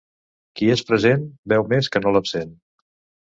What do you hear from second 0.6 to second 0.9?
és